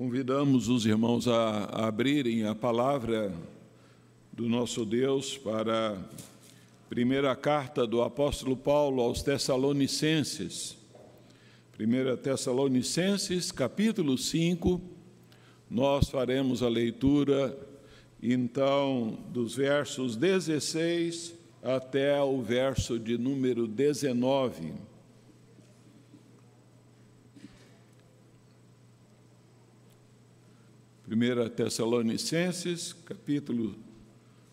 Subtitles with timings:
[0.00, 3.34] Convidamos os irmãos a, abrirem a palavra
[4.32, 10.74] do nosso Deus para a primeira carta do apóstolo Paulo aos Tessalonicenses.
[11.78, 14.80] 1 Tessalonicenses, capítulo 5,
[15.68, 17.54] nós faremos a leitura,
[18.22, 24.72] então, dos versos 16 até o verso de número 19.
[31.10, 33.74] 1 Tessalonicenses, capítulo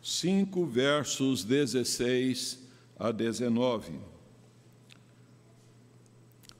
[0.02, 3.92] 5, versos 16 a 19.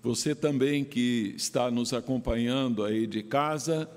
[0.04, 3.90] Você também que está nos acompanhando aí de casa,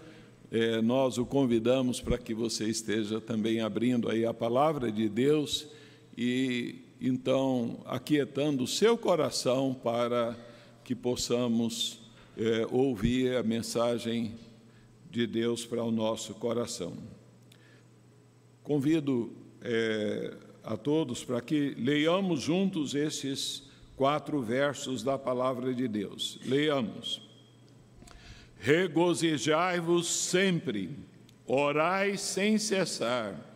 [0.51, 5.69] é, nós o convidamos para que você esteja também abrindo aí a palavra de Deus
[6.17, 10.35] e então aquietando o seu coração para
[10.83, 12.01] que possamos
[12.39, 14.33] é, ouvir a mensagem
[15.11, 16.97] de Deus para o nosso coração.
[18.63, 26.39] Convido é, a todos para que leiamos juntos esses quatro versos da palavra de Deus.
[26.45, 27.29] Leiamos.
[28.59, 30.91] Regozijai-vos sempre,
[31.47, 33.49] orai sem cessar.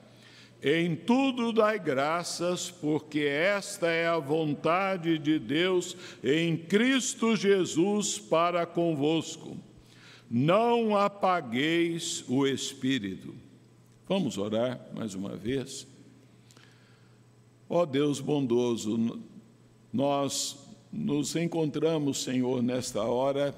[0.62, 8.64] Em tudo dai graças, porque esta é a vontade de Deus em Cristo Jesus para
[8.64, 9.58] convosco
[10.30, 13.34] não apagueis o espírito.
[14.08, 15.86] Vamos orar mais uma vez.
[17.68, 19.18] Ó oh Deus bondoso,
[19.92, 20.58] nós
[20.92, 23.54] nos encontramos, Senhor, nesta hora,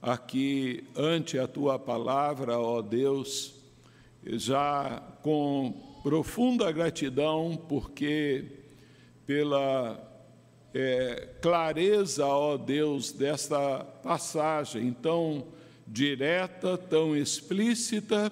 [0.00, 3.54] aqui ante a tua palavra, ó oh Deus,
[4.22, 8.44] já com profunda gratidão, porque
[9.26, 9.98] pela
[10.74, 15.46] é, clareza, ó Deus, desta passagem tão
[15.90, 18.30] direta, tão explícita,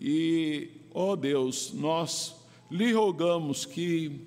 [0.00, 2.34] e, ó Deus, nós
[2.68, 4.26] lhe rogamos que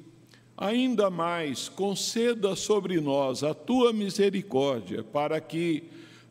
[0.56, 5.84] ainda mais conceda sobre nós a tua misericórdia, para que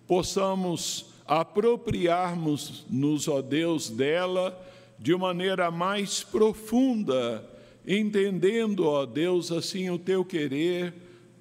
[0.06, 4.58] possamos apropriarmos-nos, ó Deus, dela
[4.98, 7.44] de maneira mais profunda,
[7.86, 10.94] entendendo, ó Deus, assim o teu querer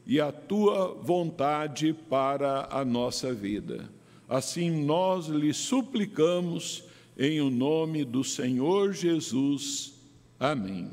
[0.06, 3.93] e a tua vontade para a nossa vida.
[4.34, 6.84] Assim nós lhe suplicamos
[7.16, 9.94] em o nome do Senhor Jesus.
[10.40, 10.90] Amém.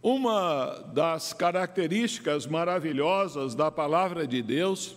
[0.00, 4.94] Uma das características maravilhosas da palavra de Deus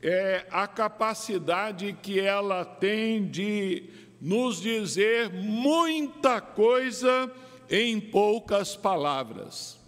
[0.00, 3.84] é a capacidade que ela tem de
[4.18, 7.30] nos dizer muita coisa
[7.68, 9.78] em poucas palavras.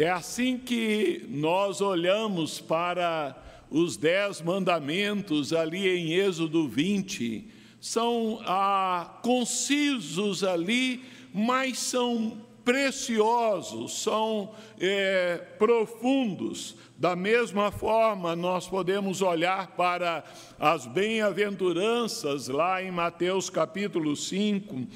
[0.00, 3.36] É assim que nós olhamos para
[3.70, 7.46] os dez mandamentos ali em Êxodo 20.
[7.78, 16.76] São ah, concisos ali, mas são preciosos, são é, profundos.
[16.96, 20.24] Da mesma forma, nós podemos olhar para
[20.58, 24.86] as bem-aventuranças lá em Mateus capítulo 5.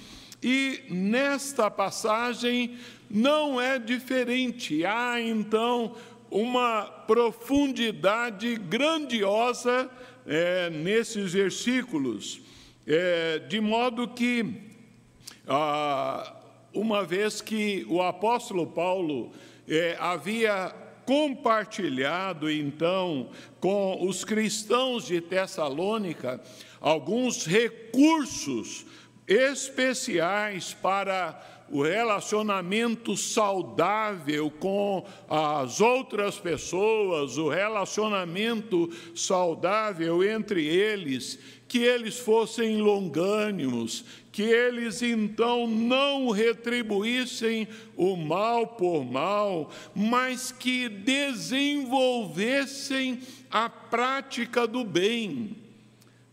[0.43, 2.79] E nesta passagem
[3.15, 4.85] não é diferente.
[4.85, 5.95] Há então
[6.29, 9.89] uma profundidade grandiosa
[10.27, 12.41] é, nesses versículos,
[12.85, 14.45] é, de modo que,
[15.47, 16.35] ah,
[16.75, 19.31] uma vez que o apóstolo Paulo
[19.69, 20.75] é, havia
[21.07, 23.29] compartilhado então
[23.61, 26.43] com os cristãos de Tessalônica
[26.81, 28.85] alguns recursos
[29.29, 41.79] especiais para o relacionamento saudável com as outras pessoas, o relacionamento saudável entre eles, que
[41.79, 53.21] eles fossem longânimos, que eles então não retribuíssem o mal por mal, mas que desenvolvessem
[53.51, 55.57] a prática do bem.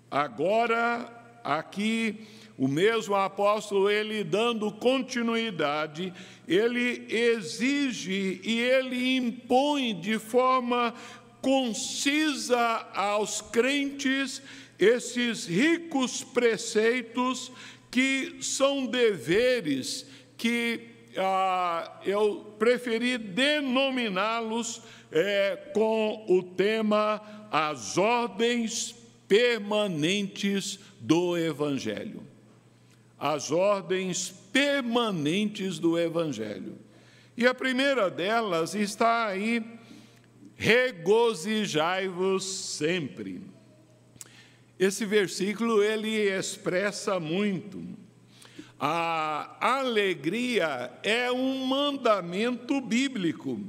[0.09, 2.25] Agora, aqui,
[2.61, 6.13] o mesmo apóstolo, ele dando continuidade,
[6.47, 10.93] ele exige e ele impõe de forma
[11.41, 14.43] concisa aos crentes
[14.77, 17.51] esses ricos preceitos
[17.89, 20.05] que são deveres
[20.37, 20.81] que
[21.17, 28.93] ah, eu preferi denominá-los é, com o tema as ordens
[29.27, 32.29] permanentes do Evangelho
[33.21, 36.75] as ordens permanentes do Evangelho.
[37.37, 39.63] E a primeira delas está aí
[40.55, 43.41] regozijai-vos sempre.
[44.79, 47.83] Esse versículo ele expressa muito.
[48.79, 53.61] A alegria é um mandamento bíblico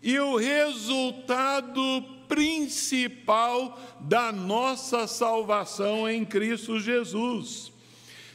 [0.00, 1.80] e o resultado
[2.28, 7.71] principal da nossa salvação em Cristo Jesus.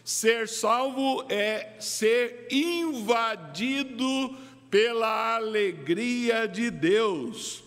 [0.07, 4.33] Ser salvo é ser invadido
[4.71, 7.61] pela alegria de Deus.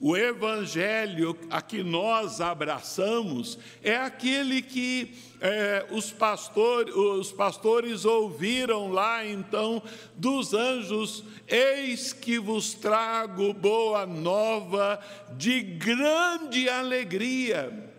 [0.00, 8.90] O evangelho a que nós abraçamos é aquele que é, os, pastor, os pastores ouviram
[8.90, 9.82] lá então
[10.16, 14.98] dos anjos: Eis que vos trago boa nova
[15.36, 17.92] de grande alegria.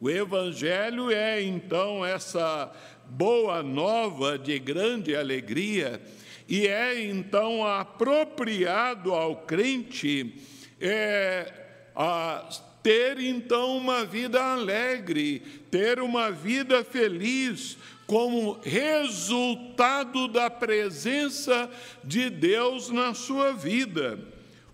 [0.00, 2.72] O evangelho é então essa
[3.10, 6.00] boa nova de grande alegria
[6.48, 10.34] e é então apropriado ao crente
[10.80, 11.52] é,
[11.94, 12.48] a
[12.82, 15.40] ter então uma vida alegre,
[15.70, 17.76] ter uma vida feliz,
[18.06, 21.70] como resultado da presença
[22.02, 24.18] de Deus na sua vida.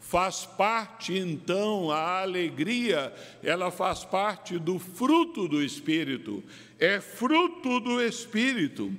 [0.01, 3.13] Faz parte então a alegria,
[3.43, 6.43] ela faz parte do fruto do Espírito,
[6.79, 8.93] é fruto do Espírito.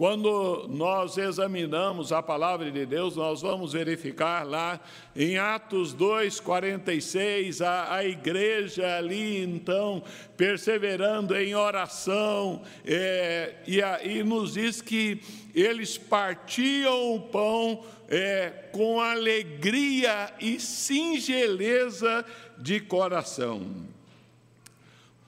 [0.00, 4.80] Quando nós examinamos a palavra de Deus, nós vamos verificar lá
[5.14, 10.02] em Atos 2, 46, a, a igreja ali, então,
[10.38, 15.20] perseverando em oração, é, e aí nos diz que
[15.54, 22.24] eles partiam o pão é, com alegria e singeleza
[22.56, 23.90] de coração.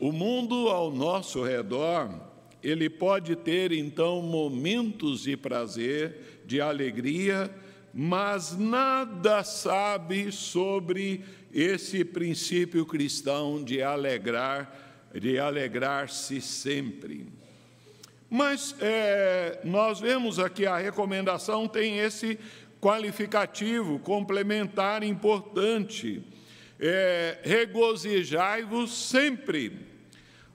[0.02, 2.10] O mundo ao nosso redor
[2.60, 7.48] ele pode ter então momentos de prazer, de alegria,
[7.94, 11.22] mas nada sabe sobre
[11.54, 17.28] esse princípio cristão de alegrar, de alegrar-se sempre.
[18.28, 22.40] Mas é, nós vemos aqui a recomendação tem esse
[22.80, 26.24] qualificativo complementar importante.
[26.80, 29.91] É, regozijai-vos sempre.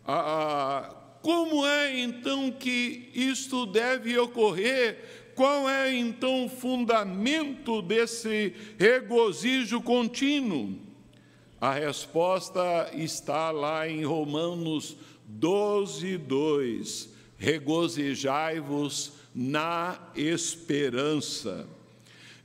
[0.07, 5.33] A, como é então que isto deve ocorrer?
[5.35, 10.79] Qual é então o fundamento desse regozijo contínuo?
[11.59, 14.95] A resposta está lá em Romanos
[15.25, 17.09] 12, 2.
[17.37, 21.67] Regozijai-vos na esperança.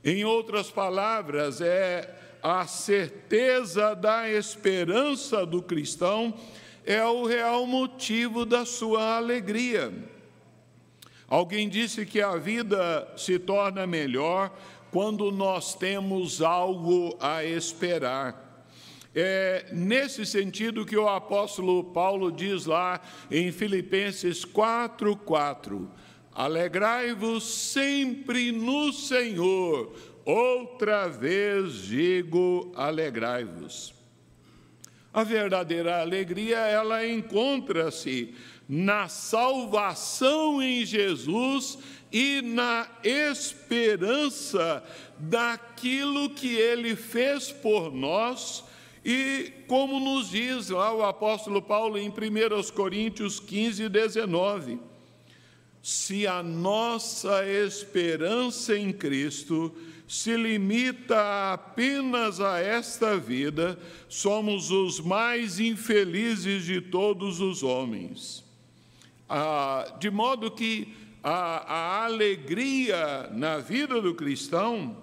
[0.03, 2.13] Em outras palavras, é
[2.43, 6.37] a certeza da esperança do cristão
[6.85, 9.91] é o real motivo da sua alegria.
[11.27, 14.55] Alguém disse que a vida se torna melhor
[14.91, 18.67] quando nós temos algo a esperar.
[19.15, 23.01] É nesse sentido que o apóstolo Paulo diz lá
[23.31, 25.87] em Filipenses 4:4:
[26.31, 29.93] Alegrai-vos sempre no Senhor.
[30.25, 33.93] Outra vez digo, alegrai-vos.
[35.13, 38.33] A verdadeira alegria, ela encontra-se
[38.67, 41.77] na salvação em Jesus
[42.11, 44.83] e na esperança
[45.19, 48.63] daquilo que ele fez por nós.
[49.05, 52.13] E como nos diz lá o apóstolo Paulo em 1
[52.73, 54.79] Coríntios 15, 19:
[55.81, 59.75] se a nossa esperança em Cristo
[60.07, 68.43] se limita apenas a esta vida, somos os mais infelizes de todos os homens.
[69.27, 70.93] Ah, de modo que
[71.23, 74.97] a, a alegria na vida do cristão,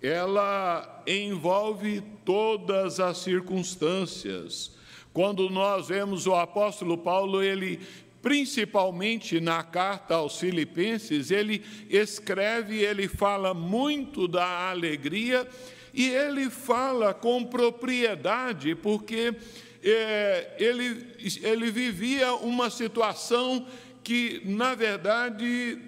[0.00, 4.76] ela envolve todas as circunstâncias.
[5.12, 7.80] Quando nós vemos o apóstolo Paulo, ele
[8.24, 15.46] principalmente na carta aos Filipenses, ele escreve, ele fala muito da alegria
[15.92, 19.34] e ele fala com propriedade, porque
[19.82, 21.06] é, ele,
[21.42, 23.66] ele vivia uma situação
[24.02, 25.78] que, na verdade,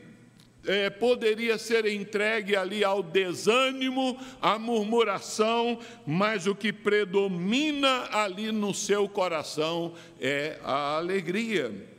[0.67, 8.75] é, poderia ser entregue ali ao desânimo, à murmuração, mas o que predomina ali no
[8.75, 11.96] seu coração é a alegria.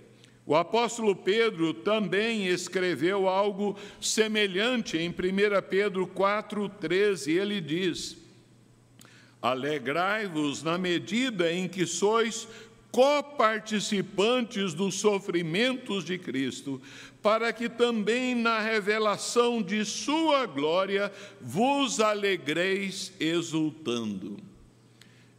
[0.47, 5.13] O apóstolo Pedro também escreveu algo semelhante em 1
[5.69, 7.35] Pedro 4,13.
[7.35, 8.15] Ele diz:
[9.41, 12.47] Alegrai-vos na medida em que sois
[12.89, 16.81] coparticipantes dos sofrimentos de Cristo,
[17.21, 21.11] para que também na revelação de Sua glória
[21.41, 24.37] vos alegreis exultando.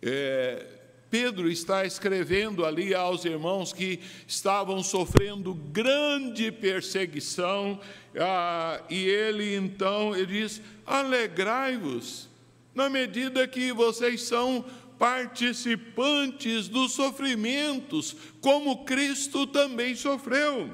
[0.03, 0.78] É,
[1.11, 7.81] Pedro está escrevendo ali aos irmãos que estavam sofrendo grande perseguição,
[8.19, 12.29] ah, e ele então ele diz: alegrai-vos,
[12.75, 14.65] na medida que vocês são
[14.99, 20.69] participantes dos sofrimentos, como Cristo também sofreu.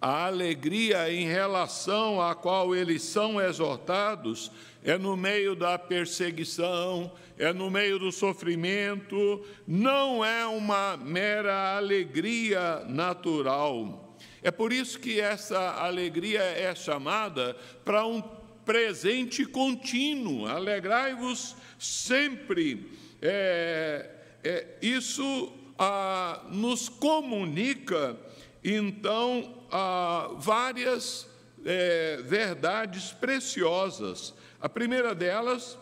[0.00, 4.50] A alegria em relação à qual eles são exortados
[4.82, 12.84] é no meio da perseguição, é no meio do sofrimento, não é uma mera alegria
[12.88, 14.16] natural.
[14.42, 18.22] É por isso que essa alegria é chamada para um
[18.64, 20.46] presente contínuo.
[20.46, 22.90] Alegrai-vos sempre.
[23.20, 24.10] É,
[24.42, 28.16] é, isso ah, nos comunica,
[28.64, 31.28] então, ah, várias
[31.64, 34.34] é, verdades preciosas.
[34.60, 35.78] A primeira delas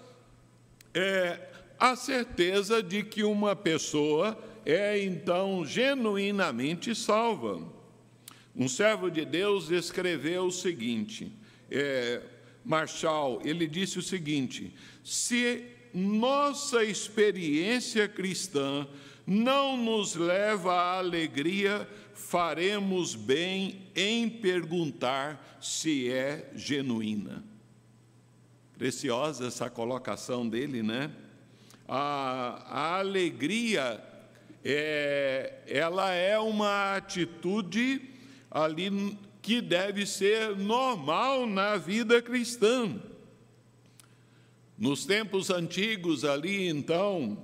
[0.94, 7.60] é a certeza de que uma pessoa é então genuinamente salva.
[8.54, 11.32] Um servo de Deus escreveu o seguinte:
[11.70, 12.22] é,
[12.64, 18.86] Marshall, ele disse o seguinte: se nossa experiência cristã
[19.26, 27.44] não nos leva à alegria, faremos bem em perguntar se é genuína.
[28.78, 31.10] Preciosa essa colocação dele, né?
[31.88, 34.00] A, a alegria,
[34.64, 38.00] é, ela é uma atitude
[38.48, 43.02] ali que deve ser normal na vida cristã.
[44.78, 47.36] Nos tempos antigos, ali então,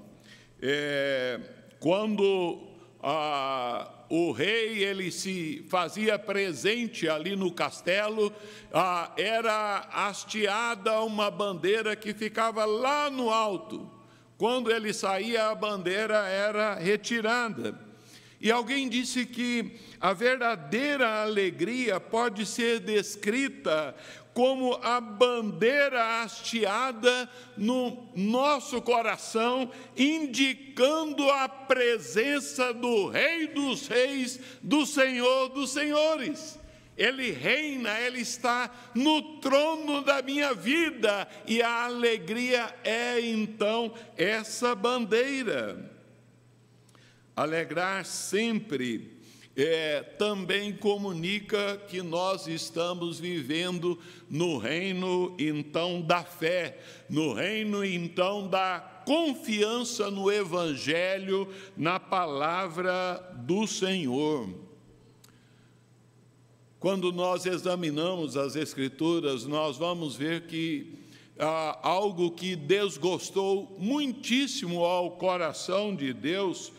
[0.62, 1.40] é,
[1.80, 2.62] quando
[3.02, 8.32] a, o rei ele se fazia presente ali no castelo,
[8.72, 13.90] ah, era hasteada uma bandeira que ficava lá no alto.
[14.38, 17.76] Quando ele saía, a bandeira era retirada.
[18.40, 23.96] E alguém disse que a verdadeira alegria pode ser descrita
[24.34, 34.84] como a bandeira hasteada no nosso coração, indicando a presença do Rei dos Reis, do
[34.84, 36.58] Senhor dos Senhores.
[36.96, 44.74] Ele reina, ele está no trono da minha vida, e a alegria é então essa
[44.74, 45.92] bandeira.
[47.36, 49.13] Alegrar sempre
[49.56, 58.48] é, também comunica que nós estamos vivendo no reino então da fé, no reino então
[58.48, 64.48] da confiança no Evangelho, na palavra do Senhor.
[66.80, 70.98] Quando nós examinamos as Escrituras, nós vamos ver que
[71.38, 76.72] ah, algo que desgostou muitíssimo ao coração de Deus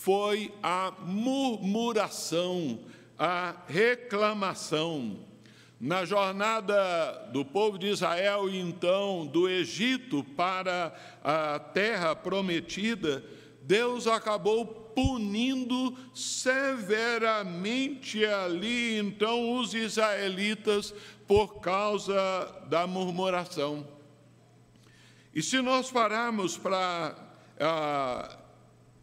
[0.00, 2.80] foi a murmuração,
[3.18, 5.26] a reclamação.
[5.78, 13.22] Na jornada do povo de Israel, então, do Egito para a terra prometida,
[13.62, 20.94] Deus acabou punindo severamente ali, então, os israelitas
[21.26, 22.14] por causa
[22.70, 23.86] da murmuração.
[25.34, 27.14] E se nós pararmos para
[27.60, 28.39] ah,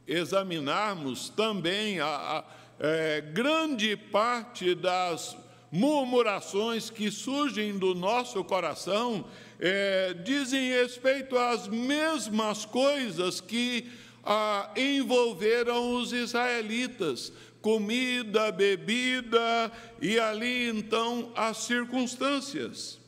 [0.08, 2.44] examinarmos também a, a
[2.80, 5.36] é, grande parte das
[5.72, 9.26] murmurações que surgem do nosso coração
[9.60, 13.90] é, dizem respeito às mesmas coisas que
[14.24, 19.72] ah, envolveram os israelitas, comida, bebida
[20.02, 23.00] e ali então as circunstâncias.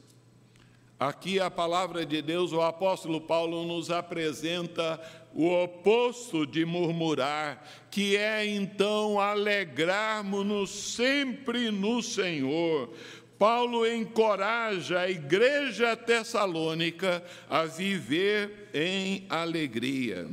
[0.99, 4.99] Aqui a palavra de Deus, o apóstolo Paulo nos apresenta
[5.33, 12.93] o oposto de murmurar, que é então alegrarmos-nos sempre no Senhor.
[13.37, 20.27] Paulo encoraja a igreja tessalônica a viver em alegria.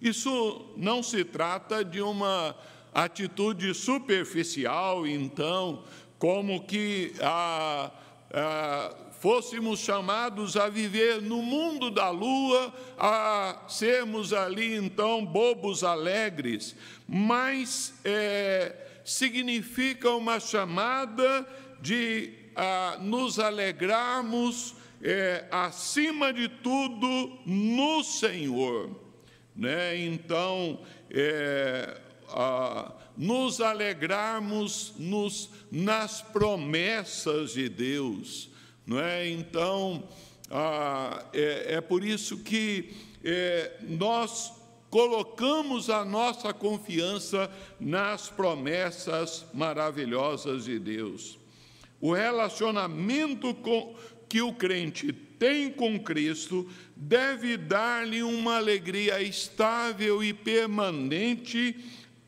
[0.00, 2.54] Isso não se trata de uma
[2.92, 5.82] atitude superficial, então,
[6.18, 7.90] como que a,
[8.30, 16.76] a fôssemos chamados a viver no mundo da lua, a sermos ali então bobos alegres,
[17.08, 21.48] mas é, significa uma chamada
[21.80, 28.90] de a, nos alegrarmos é, acima de tudo no Senhor.
[29.56, 30.04] Né?
[30.04, 38.52] Então, é, a, nos alegrarmos nos, nas promessas de Deus
[38.86, 39.28] não é?
[39.28, 40.04] Então,
[40.50, 44.52] ah, é, é, por isso que é, nós
[44.90, 47.50] colocamos a nossa confiança
[47.80, 51.38] nas promessas maravilhosas de Deus.
[52.00, 53.96] O relacionamento com,
[54.28, 61.76] que o crente tem com Cristo deve dar-lhe uma alegria estável e permanente,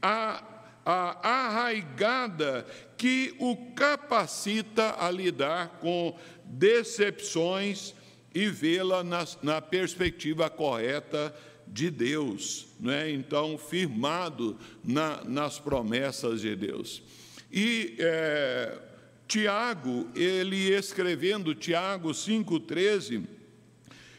[0.02, 0.42] a,
[0.84, 6.16] a, arraigada, que o capacita a lidar com
[6.46, 7.94] decepções
[8.34, 11.34] e vê-la na, na, perspectiva correta
[11.66, 13.10] de Deus, é?
[13.10, 17.02] então firmado na, nas promessas de Deus.
[17.50, 18.78] E é,
[19.26, 23.24] Tiago, ele escrevendo Tiago 5,13,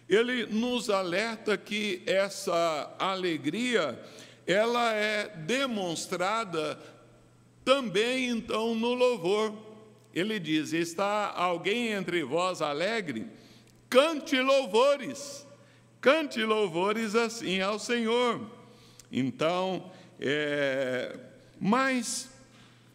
[0.09, 4.01] ele nos alerta que essa alegria,
[4.45, 6.79] ela é demonstrada
[7.63, 9.66] também então no louvor.
[10.17, 13.27] Ele diz: Está alguém entre vós alegre?
[13.87, 15.45] Cante louvores,
[16.01, 18.49] cante louvores assim ao Senhor.
[19.11, 21.19] Então, é,
[21.59, 22.31] mas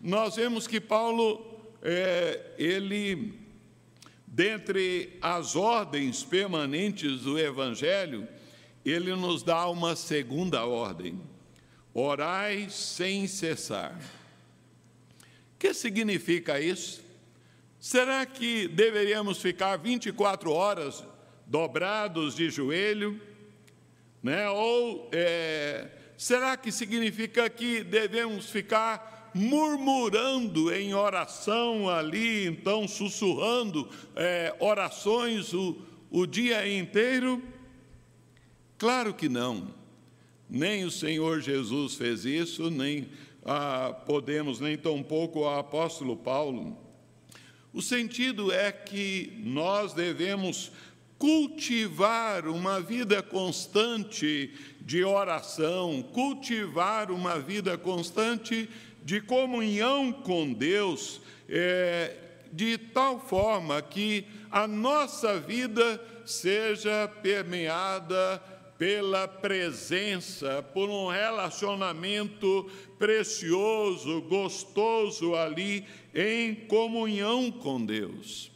[0.01, 3.39] nós vemos que Paulo é, ele,
[4.27, 8.27] dentre as ordens permanentes do Evangelho,
[8.85, 11.21] ele nos dá uma segunda ordem:
[11.95, 13.97] orai sem cessar.
[15.55, 17.02] O que significa isso?
[17.83, 21.03] Será que deveríamos ficar 24 horas
[21.45, 23.21] dobrados de joelho?
[24.23, 24.49] Né?
[24.51, 34.55] Ou é, será que significa que devemos ficar murmurando em oração ali, então sussurrando é,
[34.61, 35.77] orações o,
[36.09, 37.43] o dia inteiro?
[38.79, 39.75] Claro que não.
[40.49, 43.09] Nem o Senhor Jesus fez isso, nem
[43.45, 46.92] ah, podemos, nem tampouco o apóstolo Paulo.
[47.73, 50.71] O sentido é que nós devemos
[51.19, 58.69] cultivar uma vida constante de oração, cultivar uma vida constante
[59.05, 62.17] de comunhão com Deus, é,
[62.53, 68.43] de tal forma que a nossa vida seja permeada
[68.83, 72.69] pela presença, por um relacionamento
[72.99, 78.51] precioso, gostoso ali, em comunhão com Deus.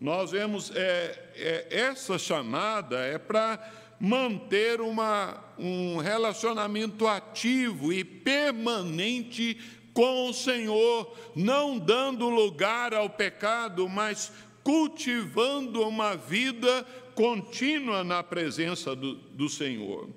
[0.00, 3.58] Nós vemos é, é essa chamada é para
[3.98, 9.58] manter uma, um relacionamento ativo e permanente
[9.92, 14.30] com o Senhor, não dando lugar ao pecado, mas
[14.62, 20.08] cultivando uma vida contínua na presença do, do Senhor.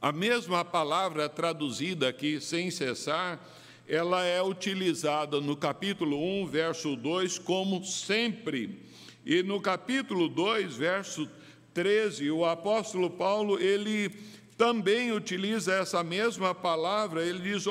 [0.00, 3.42] A mesma palavra traduzida aqui, sem cessar,
[3.88, 8.78] ela é utilizada no capítulo 1, verso 2, como sempre.
[9.24, 11.28] E no capítulo 2, verso
[11.72, 14.10] 13, o apóstolo Paulo, ele
[14.56, 17.64] também utiliza essa mesma palavra, ele diz: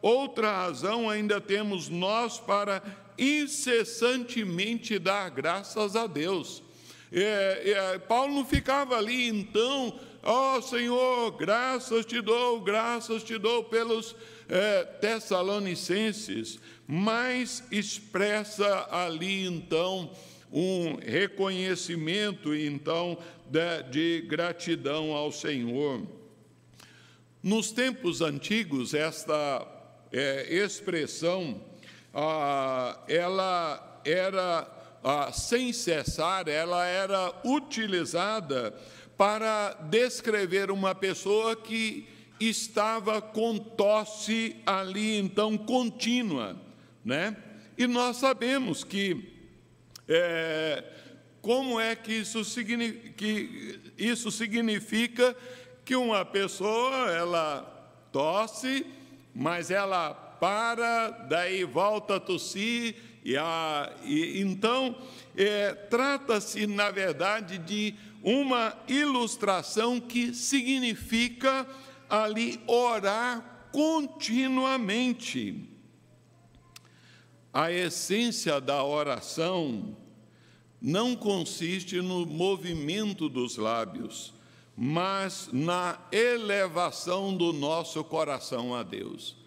[0.00, 2.80] outra razão ainda temos nós para
[3.18, 6.62] incessantemente dar graças a Deus.
[7.10, 13.38] É, é, Paulo não ficava ali, então, ó oh, Senhor, graças te dou, graças te
[13.38, 14.14] dou pelos
[14.48, 20.10] é, Tessalonicenses, mas expressa ali, então,
[20.52, 26.02] um reconhecimento, então, de, de gratidão ao Senhor.
[27.42, 29.66] Nos tempos antigos, esta
[30.12, 31.62] é, expressão,
[32.12, 34.66] ah, ela era,
[35.32, 38.74] sem cessar, ela era utilizada
[39.16, 42.06] para descrever uma pessoa que
[42.40, 46.56] estava com tosse ali, então, contínua,
[47.04, 47.36] né?
[47.76, 49.34] E nós sabemos que
[50.08, 50.84] é,
[51.40, 52.42] como é que isso,
[53.16, 55.36] que isso significa
[55.84, 57.62] que uma pessoa ela
[58.12, 58.86] tosse,
[59.34, 64.96] mas ela para, daí volta a tossir, e, a, e então
[65.36, 71.66] é, trata-se, na verdade, de uma ilustração que significa
[72.08, 75.68] ali orar continuamente.
[77.52, 79.96] A essência da oração
[80.80, 84.34] não consiste no movimento dos lábios,
[84.76, 89.37] mas na elevação do nosso coração a Deus.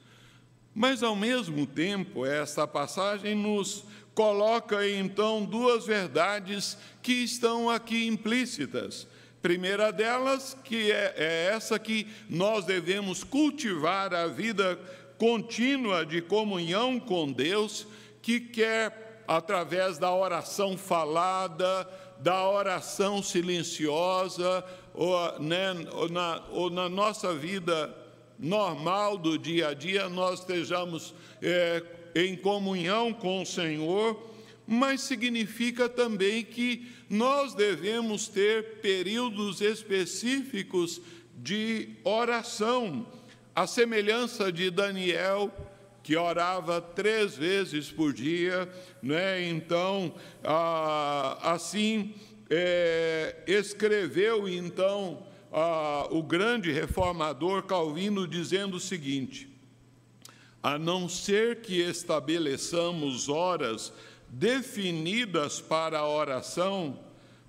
[0.73, 9.07] Mas, ao mesmo tempo, esta passagem nos coloca então duas verdades que estão aqui implícitas.
[9.41, 14.79] Primeira delas, que é, é essa que nós devemos cultivar a vida
[15.17, 17.87] contínua de comunhão com Deus,
[18.21, 21.87] que quer, através da oração falada,
[22.19, 27.95] da oração silenciosa, ou, né, ou, na, ou na nossa vida
[28.41, 31.83] normal do dia a dia, nós estejamos é,
[32.15, 34.19] em comunhão com o Senhor,
[34.65, 40.99] mas significa também que nós devemos ter períodos específicos
[41.37, 43.05] de oração,
[43.55, 45.51] a semelhança de Daniel,
[46.01, 48.67] que orava três vezes por dia,
[49.03, 49.47] né?
[49.47, 52.15] então, ah, assim,
[52.49, 59.49] é, escreveu então ah, o grande reformador Calvino dizendo o seguinte:
[60.63, 63.91] a não ser que estabeleçamos horas
[64.29, 66.99] definidas para a oração,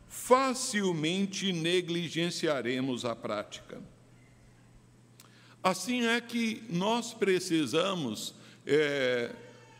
[0.08, 3.80] facilmente negligenciaremos a prática.
[5.62, 8.34] Assim é que nós precisamos
[8.66, 9.30] é,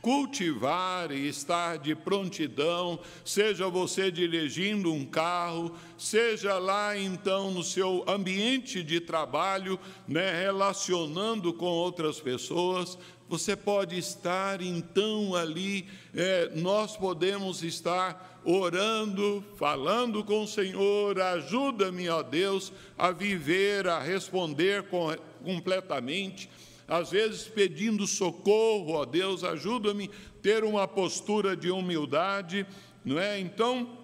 [0.03, 8.05] cultivar e estar de prontidão, seja você dirigindo um carro, seja lá então no seu
[8.09, 16.97] ambiente de trabalho, né, relacionando com outras pessoas, você pode estar então ali, é, nós
[16.97, 25.17] podemos estar orando, falando com o Senhor, ajuda-me, ó Deus, a viver, a responder com,
[25.45, 26.51] completamente
[26.87, 30.11] às vezes pedindo socorro, ó Deus, ajuda-me
[30.42, 32.66] ter uma postura de humildade,
[33.05, 33.38] não é?
[33.38, 33.99] Então,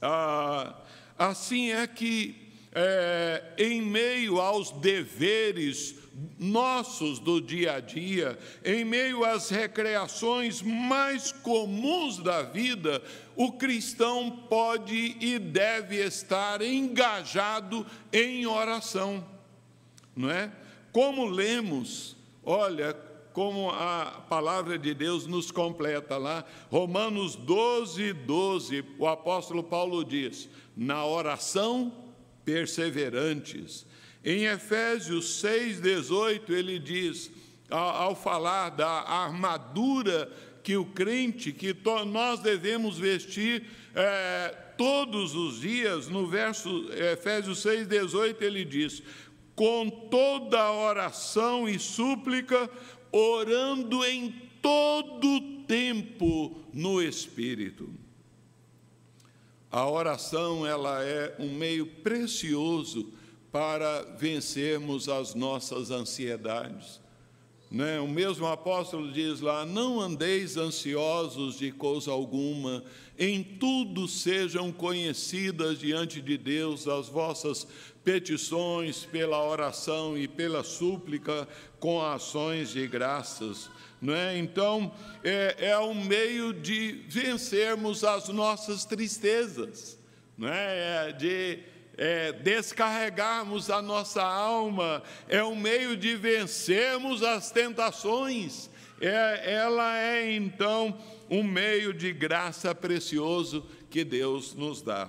[0.00, 0.74] ah,
[1.18, 2.34] assim é que,
[2.72, 6.00] é, em meio aos deveres
[6.38, 13.02] nossos do dia a dia, em meio às recreações mais comuns da vida,
[13.36, 19.26] o cristão pode e deve estar engajado em oração,
[20.14, 20.50] não é?
[20.92, 22.94] Como lemos, olha
[23.32, 30.48] como a palavra de Deus nos completa lá, Romanos 12, 12, o apóstolo Paulo diz:
[30.76, 31.92] na oração
[32.44, 33.86] perseverantes.
[34.24, 37.30] Em Efésios 6, 18, ele diz,
[37.70, 40.30] ao, falar da armadura
[40.62, 41.74] que o crente, que
[42.06, 49.02] nós devemos vestir é, todos os dias, no verso Efésios 6, 18, ele diz:
[49.54, 52.70] com toda oração e súplica,
[53.12, 54.30] orando em
[54.62, 57.88] todo tempo no Espírito.
[59.70, 63.12] A oração ela é um meio precioso
[63.52, 67.00] para vencermos as nossas ansiedades.
[67.70, 68.00] Né?
[68.00, 72.82] O mesmo apóstolo diz lá: Não andeis ansiosos de coisa alguma,
[73.20, 77.66] em tudo sejam conhecidas diante de Deus as vossas
[78.02, 81.46] petições pela oração e pela súplica
[81.78, 83.68] com ações de graças.
[84.00, 84.38] Não é?
[84.38, 84.90] Então,
[85.22, 89.98] é, é um meio de vencermos as nossas tristezas,
[90.38, 91.08] não é?
[91.08, 91.58] é de
[91.98, 98.69] é, descarregarmos a nossa alma, é um meio de vencermos as tentações.
[99.00, 100.98] É, ela é então
[101.30, 105.08] um meio de graça precioso que Deus nos dá.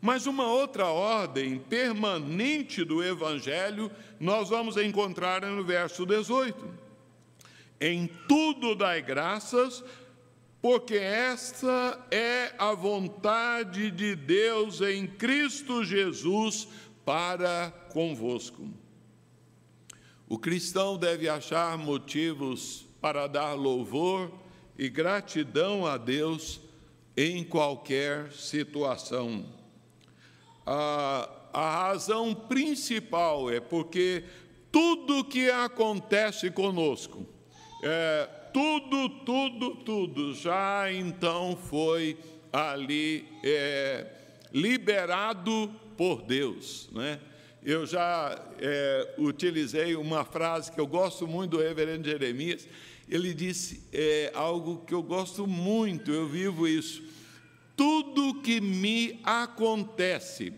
[0.00, 6.82] Mas uma outra ordem permanente do Evangelho nós vamos encontrar no verso 18.
[7.80, 9.84] Em tudo dai graças,
[10.60, 16.66] porque esta é a vontade de Deus em Cristo Jesus
[17.04, 18.68] para convosco.
[20.28, 24.32] O cristão deve achar motivos para dar louvor
[24.78, 26.62] e gratidão a Deus
[27.14, 29.44] em qualquer situação
[30.66, 34.24] a, a razão principal é porque
[34.70, 37.26] tudo que acontece conosco,
[37.82, 42.16] é, tudo, tudo, tudo já então foi
[42.52, 44.06] ali é,
[44.52, 47.20] liberado por Deus, né?
[47.64, 52.68] Eu já é, utilizei uma frase que eu gosto muito do reverendo Jeremias.
[53.08, 57.02] Ele disse é, algo que eu gosto muito, eu vivo isso
[57.76, 60.52] tudo que me acontece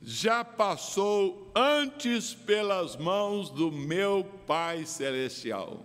[0.00, 5.84] já passou antes pelas mãos do meu Pai Celestial.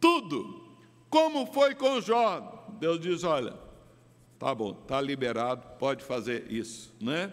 [0.00, 0.66] Tudo.
[1.08, 2.66] Como foi com Jó?
[2.78, 3.54] Deus diz: olha,
[4.38, 7.32] tá bom, tá liberado, pode fazer isso, né?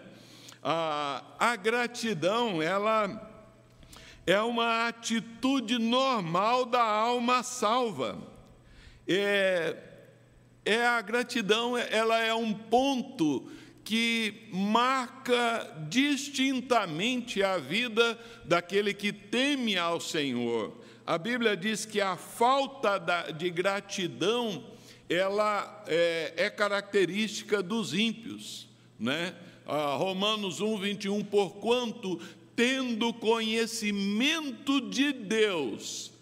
[0.66, 3.30] A, a gratidão, ela
[4.26, 8.16] é uma atitude normal da alma salva.
[9.06, 9.76] É,
[10.64, 13.50] é a gratidão, ela é um ponto
[13.84, 20.82] que marca distintamente a vida daquele que teme ao Senhor.
[21.06, 22.96] A Bíblia diz que a falta
[23.36, 24.64] de gratidão
[25.10, 28.66] ela é, é característica dos ímpios,
[28.98, 29.34] né?
[29.66, 32.20] Ah, Romanos 1, 21, porquanto,
[32.54, 36.12] tendo conhecimento de Deus,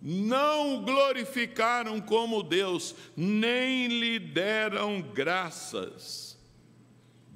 [0.00, 6.36] não glorificaram como Deus, nem lhe deram graças.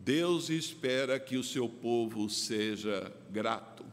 [0.05, 3.85] Deus espera que o seu povo seja grato.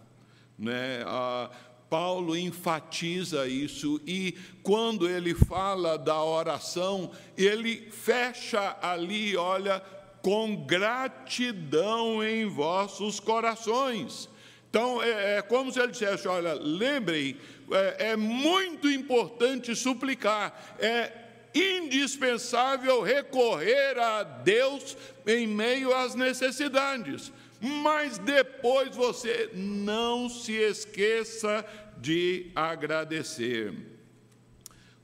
[0.58, 1.04] Né?
[1.06, 1.50] Ah,
[1.90, 9.84] Paulo enfatiza isso e quando ele fala da oração, ele fecha ali, olha,
[10.22, 14.30] com gratidão em vossos corações.
[14.70, 17.38] Então, é, é como se ele dissesse: olha, lembrem,
[17.72, 21.12] é, é muito importante suplicar, é
[21.54, 31.66] indispensável recorrer a Deus em meio às necessidades mas depois você não se esqueça
[31.98, 33.74] de agradecer.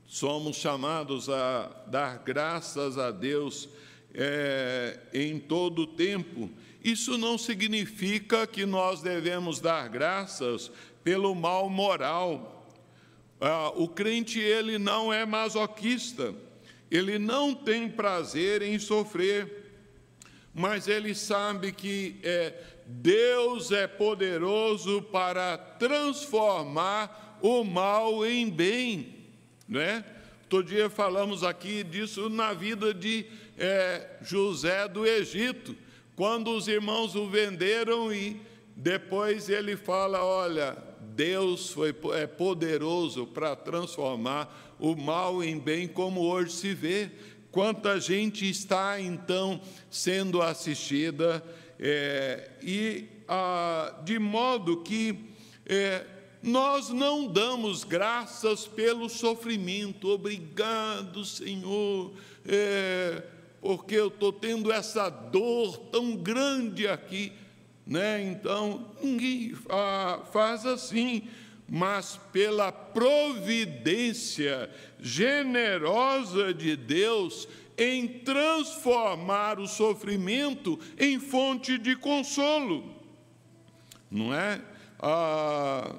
[0.06, 3.68] Somos chamados a dar graças a Deus
[4.16, 6.50] é, em todo o tempo.
[6.82, 10.72] Isso não significa que nós devemos dar graças
[11.04, 12.66] pelo mal moral.
[13.40, 16.34] Ah, o crente ele não é masoquista,
[16.90, 19.66] ele não tem prazer em sofrer
[20.58, 22.54] mas ele sabe que é,
[22.86, 29.14] Deus é poderoso para transformar o mal em bem,
[29.68, 30.02] não é?
[30.48, 33.26] Todo dia falamos aqui disso na vida de
[33.58, 35.76] é, José do Egito,
[36.14, 38.40] quando os irmãos o venderam e
[38.74, 46.20] depois ele fala: olha, Deus foi, é poderoso para transformar o mal em bem, como
[46.20, 47.10] hoje se vê.
[47.50, 51.42] Quanta gente está então sendo assistida,
[51.80, 55.30] é, e ah, de modo que
[55.64, 56.04] é,
[56.42, 62.12] nós não damos graças pelo sofrimento, obrigado, Senhor,
[62.44, 63.22] é,
[63.66, 67.32] porque eu estou tendo essa dor tão grande aqui,
[67.84, 68.22] né?
[68.22, 69.52] Então, ninguém
[70.32, 71.24] faz assim
[71.68, 82.94] mas pela providência generosa de Deus em transformar o sofrimento em fonte de consolo.
[84.08, 84.62] Não é?
[85.00, 85.96] Ah,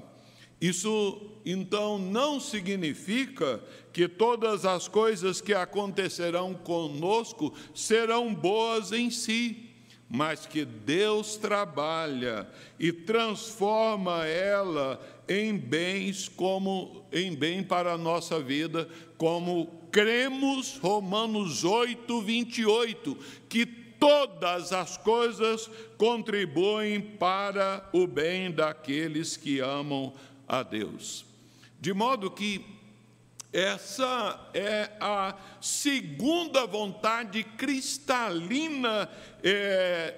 [0.62, 3.62] isso então não significa
[3.98, 9.64] que todas as coisas que acontecerão conosco serão boas em si
[10.08, 12.48] mas que Deus trabalha
[12.80, 21.66] e transforma ela em bens como em bem para a nossa vida, como cremos Romanos
[21.66, 23.18] 8, 28,
[23.50, 30.14] que todas as coisas contribuem para o bem daqueles que amam
[30.48, 31.26] a Deus.
[31.82, 32.77] De modo que
[33.52, 39.10] essa é a segunda vontade cristalina
[39.42, 40.14] é,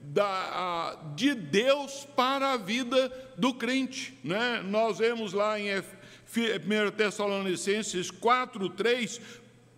[0.00, 4.18] da, de Deus para a vida do crente.
[4.24, 4.62] Né?
[4.64, 5.82] Nós vemos lá em 1
[6.96, 9.20] Tessalonicenses 4, 3,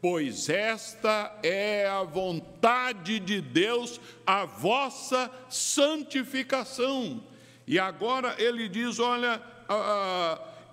[0.01, 7.23] pois esta é a vontade de Deus, a vossa santificação.
[7.67, 9.43] E agora ele diz: olha,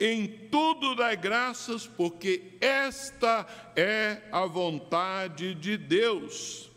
[0.04, 6.72] em tudo dai graças, porque esta é a vontade de Deus.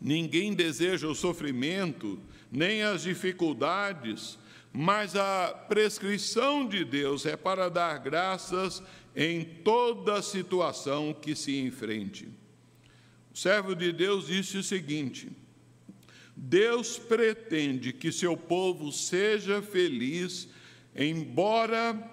[0.00, 4.38] Ninguém deseja o sofrimento, nem as dificuldades,
[4.72, 8.82] mas a prescrição de Deus é para dar graças
[9.14, 12.28] em toda situação que se enfrente.
[13.34, 15.30] O servo de Deus disse o seguinte:
[16.36, 20.48] Deus pretende que seu povo seja feliz,
[20.94, 22.10] embora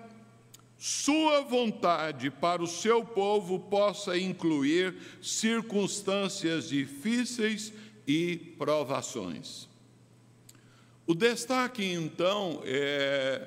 [0.77, 7.73] sua vontade para o seu povo possa incluir circunstâncias difíceis
[8.07, 9.67] e provações.
[11.05, 13.45] O destaque, então, é,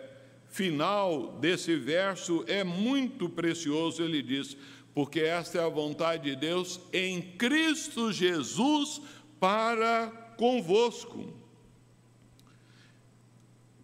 [0.51, 4.03] final desse verso é muito precioso.
[4.03, 4.57] Ele diz:
[4.95, 9.01] porque esta é a vontade de Deus em Cristo Jesus
[9.41, 11.42] para convosco.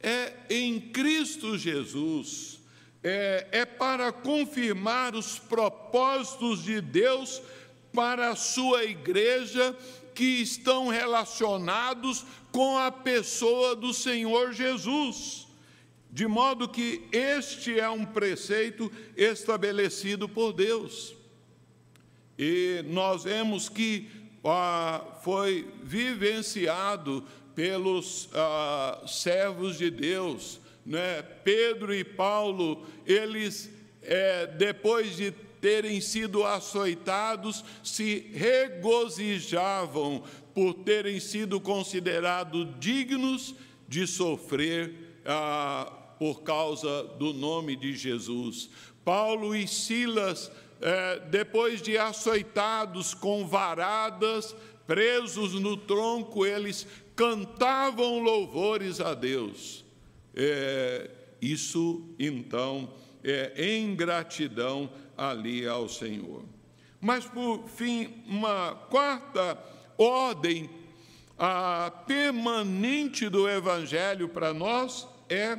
[0.00, 2.58] É em Cristo Jesus
[3.02, 7.42] é, é para confirmar os propósitos de Deus
[7.92, 9.76] para a sua igreja
[10.14, 15.46] que estão relacionados com a pessoa do Senhor Jesus.
[16.10, 21.14] De modo que este é um preceito estabelecido por Deus.
[22.38, 24.08] E nós vemos que
[24.44, 27.24] ah, foi vivenciado
[27.58, 31.22] pelos ah, servos de Deus, né?
[31.42, 33.68] Pedro e Paulo, eles,
[34.00, 40.22] é, depois de terem sido açoitados, se regozijavam,
[40.54, 43.56] por terem sido considerados dignos
[43.88, 48.70] de sofrer ah, por causa do nome de Jesus.
[49.04, 50.48] Paulo e Silas,
[50.80, 54.54] eh, depois de açoitados com varadas,
[54.86, 56.86] presos no tronco, eles
[57.18, 59.84] cantavam louvores a Deus.
[60.36, 61.10] É,
[61.42, 66.44] isso, então, é em gratidão ali ao Senhor.
[67.00, 69.58] Mas, por fim, uma quarta
[69.98, 70.70] ordem
[71.36, 75.58] a permanente do Evangelho para nós é,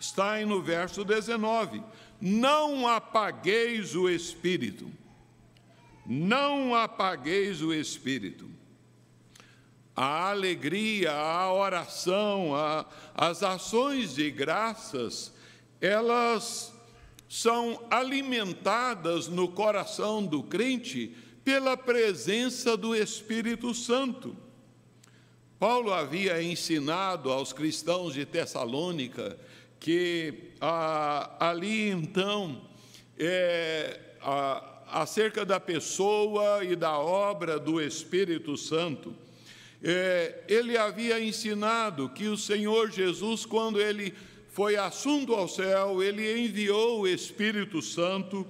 [0.00, 1.80] está aí no verso 19:
[2.20, 4.90] Não apagueis o Espírito,
[6.04, 8.57] não apagueis o Espírito.
[10.00, 15.34] A alegria, a oração, a, as ações de graças,
[15.80, 16.72] elas
[17.28, 24.36] são alimentadas no coração do crente pela presença do Espírito Santo.
[25.58, 29.36] Paulo havia ensinado aos cristãos de Tessalônica
[29.80, 30.52] que
[31.40, 32.62] ali então,
[33.18, 39.26] é, ah, acerca da pessoa e da obra do Espírito Santo,
[39.82, 44.12] é, ele havia ensinado que o Senhor Jesus, quando ele
[44.48, 48.46] foi assunto ao céu, ele enviou o Espírito Santo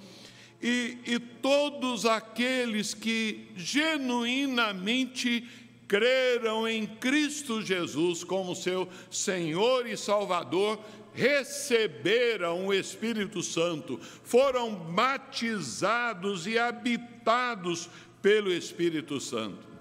[0.63, 5.47] e, e todos aqueles que genuinamente
[5.87, 10.79] creram em Cristo Jesus como seu Senhor e Salvador,
[11.15, 17.89] receberam o Espírito Santo, foram batizados e habitados
[18.23, 19.78] pelo Espírito Santo.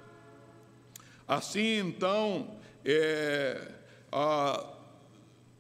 [1.28, 3.70] Assim, então, é,
[4.12, 4.66] a,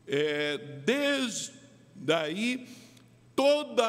[0.08, 1.52] é, desde
[1.94, 2.66] daí,
[3.36, 3.84] toda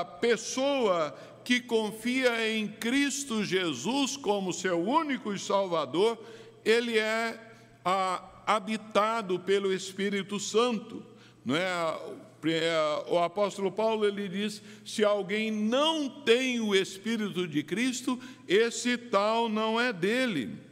[0.00, 6.16] a pessoa que confia em Cristo Jesus como seu único Salvador,
[6.64, 7.38] ele é
[7.84, 11.04] a, habitado pelo Espírito Santo.
[11.44, 11.66] Não é?
[12.44, 13.04] é?
[13.08, 19.48] O apóstolo Paulo ele diz: se alguém não tem o Espírito de Cristo, esse tal
[19.48, 20.69] não é dele.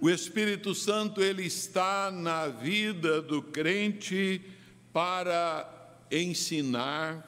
[0.00, 4.42] O Espírito Santo ele está na vida do crente
[4.92, 5.66] para
[6.10, 7.24] ensinar,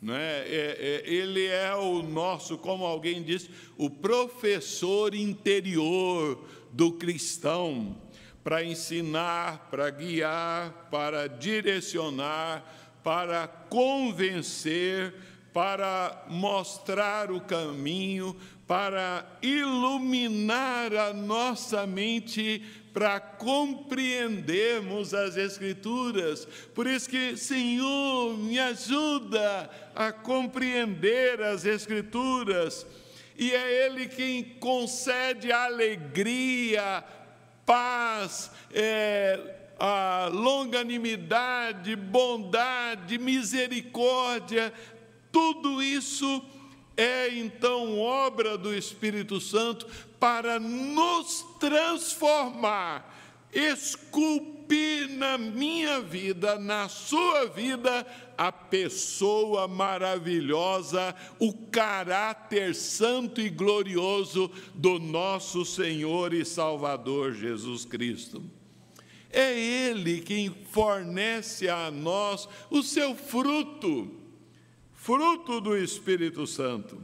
[0.00, 0.40] não é?
[0.40, 0.76] é?
[0.78, 7.96] É, ele é o nosso, como alguém disse, o professor interior do cristão,
[8.42, 12.64] para ensinar, para guiar, para direcionar,
[13.02, 15.12] para convencer,
[15.52, 18.36] para mostrar o caminho,
[18.70, 26.46] para iluminar a nossa mente para compreendermos as Escrituras.
[26.72, 32.86] Por isso que, Senhor, me ajuda a compreender as Escrituras.
[33.36, 37.02] E é Ele quem concede alegria,
[37.66, 44.72] paz, é, a longanimidade, bondade, misericórdia,
[45.32, 46.59] tudo isso
[47.00, 49.86] é então obra do Espírito Santo
[50.18, 62.74] para nos transformar, esculpir na minha vida, na sua vida, a pessoa maravilhosa, o caráter
[62.74, 68.42] santo e glorioso do nosso Senhor e Salvador Jesus Cristo.
[69.30, 74.19] É Ele quem fornece a nós o seu fruto,
[75.00, 77.02] fruto do Espírito Santo.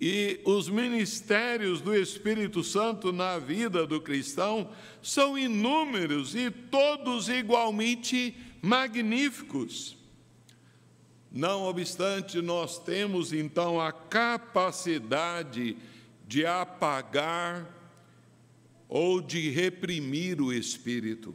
[0.00, 4.70] E os ministérios do Espírito Santo na vida do cristão
[5.02, 9.94] são inúmeros e todos igualmente magníficos.
[11.30, 15.76] Não obstante, nós temos então a capacidade
[16.26, 17.68] de apagar
[18.88, 21.34] ou de reprimir o espírito.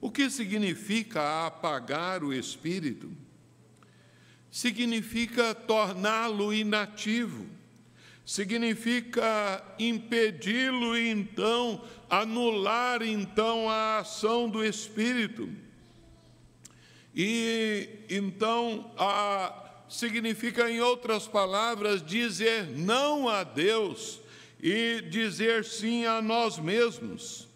[0.00, 3.10] O que significa apagar o espírito?
[4.50, 7.46] Significa torná-lo inativo,
[8.24, 15.48] significa impedi-lo então anular então a ação do espírito.
[17.14, 19.52] E então a,
[19.88, 24.20] significa em outras palavras dizer não a Deus
[24.60, 27.48] e dizer sim a nós mesmos.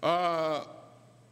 [0.00, 0.66] Ah,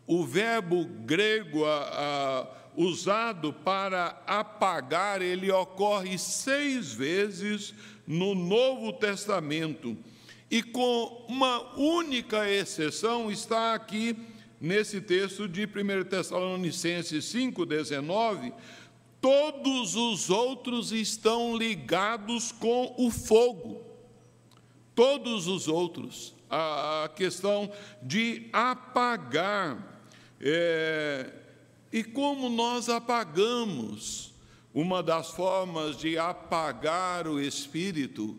[0.07, 7.75] o verbo grego a usado para apagar, ele ocorre seis vezes
[8.07, 9.97] no Novo Testamento.
[10.51, 14.17] E com uma única exceção está aqui
[14.61, 18.53] nesse texto de 1 Tessalonicenses 5,19,
[19.21, 23.81] todos os outros estão ligados com o fogo.
[24.95, 26.35] todos os outros.
[26.51, 30.05] A, questão de apagar.
[30.39, 31.42] É,
[31.93, 34.33] e como nós apagamos?
[34.73, 38.35] Uma das formas de apagar o espírito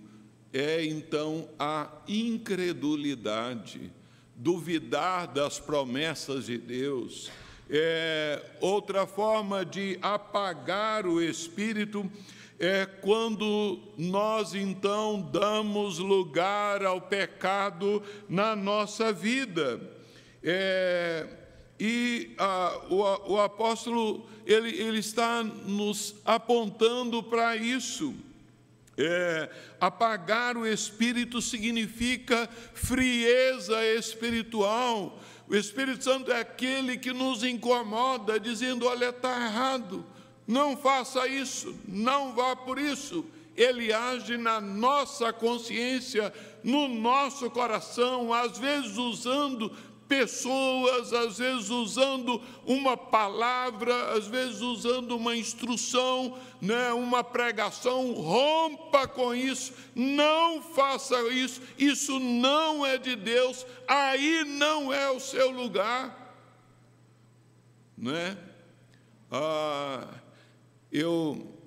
[0.51, 3.91] é então a incredulidade,
[4.35, 7.29] duvidar das promessas de Deus.
[7.69, 12.09] É, outra forma de apagar o espírito
[12.59, 19.79] é quando nós então damos lugar ao pecado na nossa vida.
[20.41, 21.42] É,
[21.80, 28.13] e a, o, o, apóstolo ele, ele está nos apontando para isso.
[28.95, 29.49] É,
[29.82, 35.19] apagar o espírito significa frieza espiritual.
[35.47, 40.05] O Espírito Santo é aquele que nos incomoda, dizendo: olha, está errado,
[40.47, 43.26] não faça isso, não vá por isso.
[43.55, 49.71] Ele age na nossa consciência, no nosso coração, às vezes usando
[50.14, 59.07] pessoas, às vezes usando uma palavra, às vezes usando uma instrução, né, uma pregação, rompa
[59.07, 65.49] com isso, não faça isso, isso não é de Deus, aí não é o seu
[65.49, 66.38] lugar.
[67.97, 68.38] Né?
[69.32, 70.07] Ah,
[70.91, 71.57] eu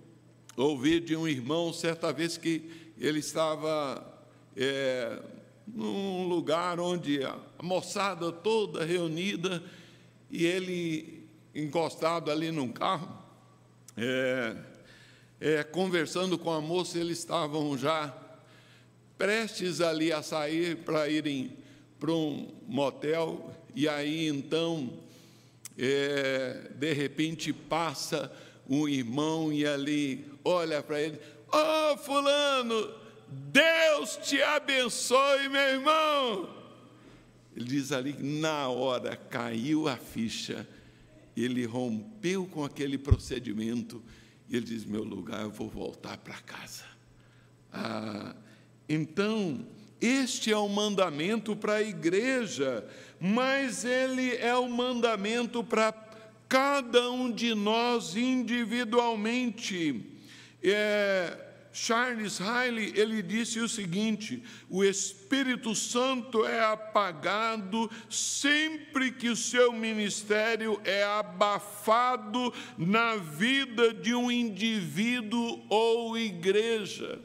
[0.57, 4.07] ouvi de um irmão certa vez que ele estava
[4.57, 5.21] é,
[5.67, 7.19] num lugar onde
[7.59, 9.63] a moçada toda reunida
[10.31, 13.09] e ele encostado ali num carro,
[13.97, 14.57] é,
[15.41, 18.15] é, conversando com a moça, eles estavam já
[19.17, 21.57] prestes ali a sair para irem
[21.99, 24.93] para um motel, e aí então,
[25.79, 28.31] é, de repente passa
[28.69, 31.19] um irmão e ali olha para ele:
[31.51, 32.95] Ó oh, Fulano,
[33.29, 36.56] Deus te abençoe, meu irmão.
[37.57, 40.69] Ele diz ali que na hora caiu a ficha,
[41.35, 44.03] ele rompeu com aquele procedimento
[44.47, 46.85] e ele diz: Meu lugar, eu vou voltar para casa.
[47.73, 48.37] Ah,
[48.87, 49.67] então,
[49.99, 52.87] este é o mandamento para a igreja,
[53.19, 55.93] mas ele é o mandamento para
[56.47, 60.05] cada um de nós individualmente.
[60.63, 61.39] É,
[61.79, 69.74] Charles Riley, ele disse o seguinte: o Espírito Santo é apagado sempre que o seu
[69.74, 77.20] ministério é abafado na vida de um indivíduo ou igreja,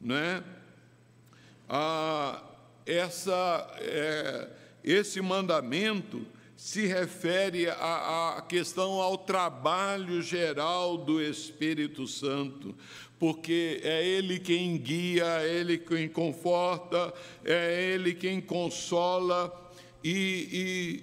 [0.00, 0.42] né?
[1.68, 2.42] Ah,
[2.84, 4.50] essa, é,
[4.82, 6.26] esse mandamento
[6.58, 12.74] se refere à, questão ao trabalho geral do Espírito Santo,
[13.18, 17.12] porque é Ele quem guia, é Ele quem conforta,
[17.44, 19.52] é Ele quem consola,
[20.02, 21.02] e, e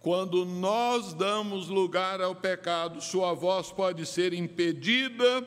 [0.00, 5.46] quando nós damos lugar ao pecado, Sua voz pode ser impedida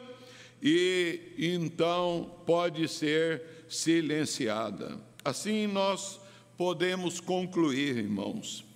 [0.61, 4.99] e então pode ser silenciada.
[5.23, 6.19] Assim nós
[6.57, 8.67] podemos concluir, irmãos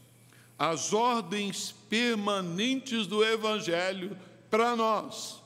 [0.64, 4.18] as ordens permanentes do Evangelho
[4.50, 5.43] para nós,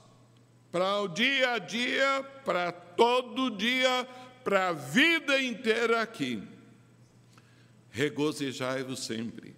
[0.78, 4.08] para o dia a dia, para todo dia,
[4.44, 6.44] para a vida inteira aqui.
[7.90, 9.56] Regozijai-vos sempre,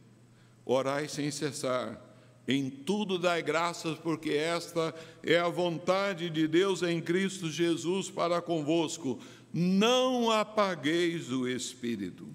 [0.63, 1.99] orai sem cessar,
[2.47, 8.41] em tudo dai graças, porque esta é a vontade de Deus em Cristo Jesus para
[8.41, 9.19] convosco.
[9.51, 12.29] Não apagueis o Espírito.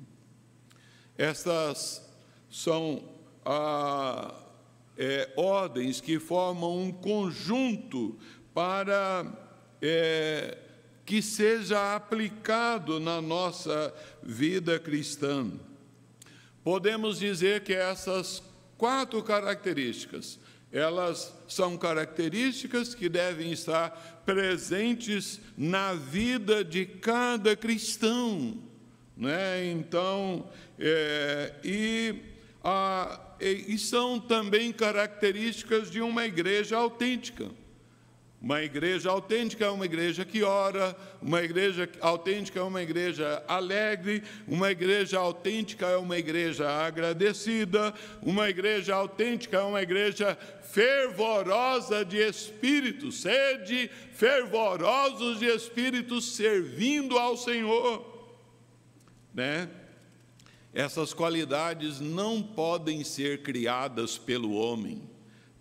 [1.16, 2.07] Estas
[2.51, 3.03] são
[3.47, 4.35] ah,
[4.99, 8.18] é, ordens que formam um conjunto
[8.55, 9.27] para
[9.83, 10.57] é,
[11.05, 13.93] que seja aplicado na nossa
[14.23, 15.51] vida cristã.
[16.63, 18.43] Podemos dizer que essas
[18.79, 20.39] quatro características,
[20.73, 28.57] elas são características que devem estar presentes na vida de cada cristão,
[29.17, 29.71] né?
[29.71, 30.49] Então,
[30.79, 32.15] é, e
[32.65, 37.51] ah, e são também características de uma igreja autêntica.
[38.45, 44.23] Uma igreja autêntica é uma igreja que ora, uma igreja autêntica é uma igreja alegre,
[44.47, 52.19] uma igreja autêntica é uma igreja agradecida, uma igreja autêntica é uma igreja fervorosa de
[52.19, 58.29] espírito, sede fervorosos de espírito servindo ao Senhor,
[59.33, 59.71] né?
[60.75, 65.01] Essas qualidades não podem ser criadas pelo homem,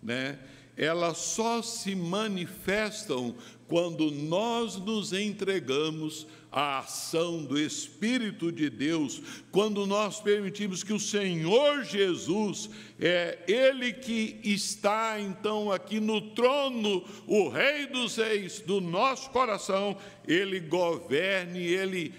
[0.02, 0.38] né?
[0.76, 3.34] Elas só se manifestam
[3.68, 9.20] quando nós nos entregamos à ação do Espírito de Deus,
[9.50, 12.70] quando nós permitimos que o Senhor Jesus,
[13.00, 19.96] é Ele que está então aqui no trono, o Rei dos Reis do nosso coração,
[20.28, 22.14] Ele governe, Ele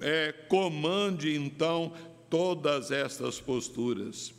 [0.00, 1.92] é, comande então
[2.28, 4.32] todas estas posturas.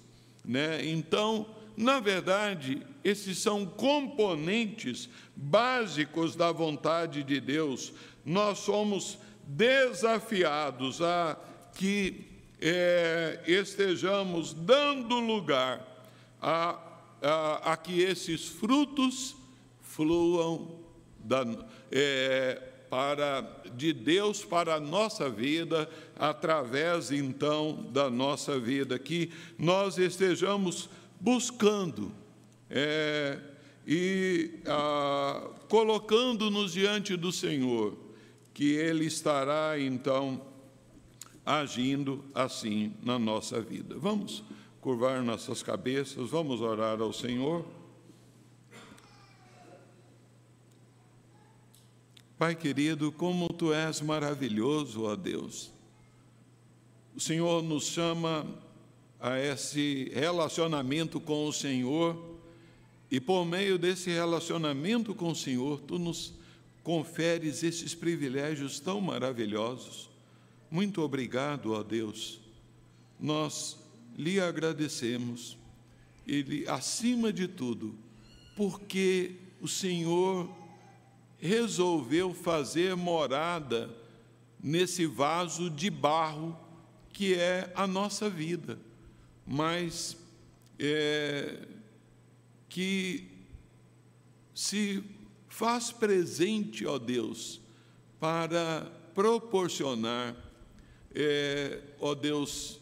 [0.45, 0.85] Né?
[0.87, 1.45] Então,
[1.75, 7.93] na verdade, esses são componentes básicos da vontade de Deus.
[8.25, 9.17] Nós somos
[9.47, 11.37] desafiados a
[11.73, 12.25] que
[12.61, 16.05] é, estejamos dando lugar
[16.41, 16.79] a,
[17.21, 19.35] a, a, que esses frutos
[19.81, 20.79] fluam
[21.19, 21.45] da,
[21.91, 23.41] é, para,
[23.75, 30.89] de Deus para a nossa vida, através então da nossa vida, que nós estejamos
[31.21, 32.11] buscando
[32.67, 33.39] é,
[33.85, 37.95] e ah, colocando-nos diante do Senhor,
[38.53, 40.41] que Ele estará então
[41.45, 43.95] agindo assim na nossa vida.
[43.97, 44.43] Vamos
[44.79, 47.65] curvar nossas cabeças, vamos orar ao Senhor.
[52.37, 55.71] Pai querido, como tu és maravilhoso, ó Deus.
[57.15, 58.47] O Senhor nos chama
[59.21, 62.39] a esse relacionamento com o Senhor,
[63.09, 66.33] e por meio desse relacionamento com o Senhor, tu nos
[66.81, 70.09] conferes esses privilégios tão maravilhosos.
[70.71, 72.41] Muito obrigado, ó Deus.
[73.19, 73.77] Nós
[74.17, 75.55] lhe agradecemos,
[76.25, 77.93] e acima de tudo,
[78.55, 80.49] porque o Senhor
[81.37, 83.89] resolveu fazer morada
[84.63, 86.57] nesse vaso de barro
[87.13, 88.79] que é a nossa vida
[89.45, 90.17] mas
[90.79, 91.59] é,
[92.69, 93.29] que
[94.53, 95.03] se
[95.49, 97.59] faz presente, ó Deus,
[98.19, 100.35] para proporcionar,
[101.13, 102.79] é, ó Deus,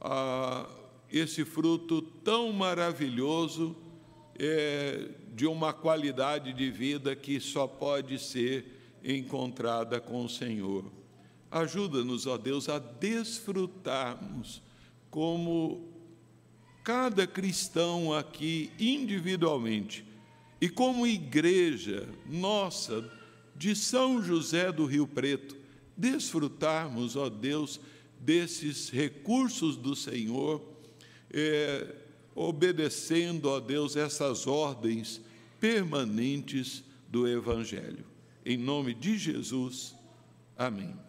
[0.00, 0.68] a,
[1.10, 3.76] esse fruto tão maravilhoso
[4.38, 10.84] é, de uma qualidade de vida que só pode ser encontrada com o Senhor.
[11.50, 14.60] Ajuda-nos, ó Deus, a desfrutarmos
[15.10, 15.97] como
[16.88, 20.06] cada cristão aqui individualmente
[20.58, 23.04] e como igreja nossa
[23.54, 25.54] de São José do Rio Preto,
[25.94, 27.78] desfrutarmos, ó Deus,
[28.18, 30.62] desses recursos do Senhor,
[31.30, 31.94] é,
[32.34, 35.20] obedecendo, ó Deus, essas ordens
[35.60, 38.06] permanentes do Evangelho.
[38.46, 39.94] Em nome de Jesus,
[40.56, 41.07] amém.